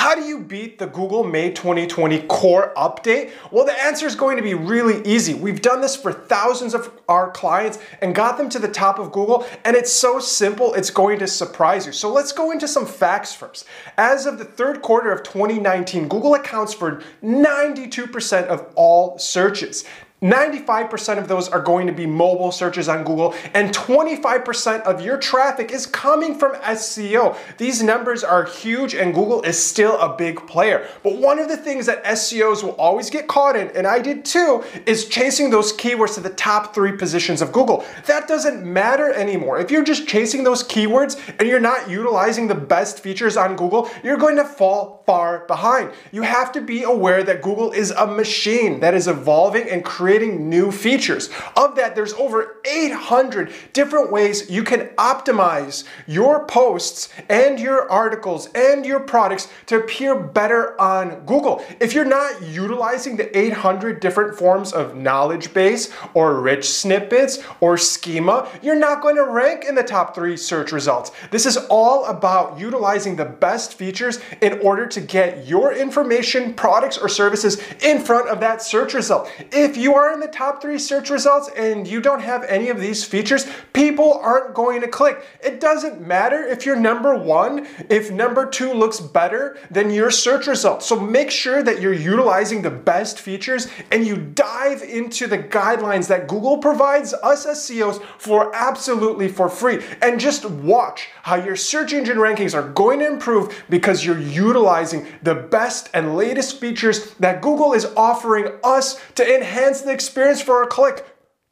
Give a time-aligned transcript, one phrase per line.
[0.00, 3.32] How do you beat the Google May 2020 core update?
[3.50, 5.34] Well, the answer is going to be really easy.
[5.34, 9.12] We've done this for thousands of our clients and got them to the top of
[9.12, 11.92] Google, and it's so simple, it's going to surprise you.
[11.92, 13.66] So let's go into some facts first.
[13.98, 19.84] As of the third quarter of 2019, Google accounts for 92% of all searches.
[20.22, 25.16] 95% of those are going to be mobile searches on Google, and 25% of your
[25.16, 27.36] traffic is coming from SEO.
[27.56, 30.86] These numbers are huge, and Google is still a big player.
[31.02, 34.26] But one of the things that SEOs will always get caught in, and I did
[34.26, 37.82] too, is chasing those keywords to the top three positions of Google.
[38.06, 39.58] That doesn't matter anymore.
[39.58, 43.88] If you're just chasing those keywords and you're not utilizing the best features on Google,
[44.02, 45.92] you're going to fall far behind.
[46.12, 50.09] You have to be aware that Google is a machine that is evolving and creating
[50.10, 51.30] creating new features.
[51.56, 58.48] Of that, there's over 800 different ways you can optimize your posts and your articles
[58.56, 61.64] and your products to appear better on Google.
[61.78, 67.78] If you're not utilizing the 800 different forms of knowledge base or rich snippets or
[67.78, 71.12] schema, you're not going to rank in the top three search results.
[71.30, 76.98] This is all about utilizing the best features in order to get your information, products,
[76.98, 79.30] or services in front of that search result.
[79.52, 82.68] If you are are in the top three search results and you don't have any
[82.68, 85.24] of these features, people aren't going to click.
[85.42, 90.46] It doesn't matter if you're number one, if number two looks better than your search
[90.46, 90.86] results.
[90.86, 96.08] So make sure that you're utilizing the best features and you dive into the guidelines
[96.08, 99.82] that Google provides us as SEOs for absolutely for free.
[100.02, 105.06] And just watch how your search engine rankings are going to improve because you're utilizing
[105.22, 110.40] the best and latest features that Google is offering us to enhance the the experience
[110.40, 111.04] for a click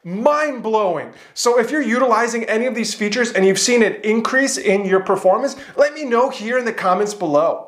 [0.03, 1.13] mind blowing.
[1.33, 5.01] So if you're utilizing any of these features and you've seen an increase in your
[5.01, 7.67] performance, let me know here in the comments below.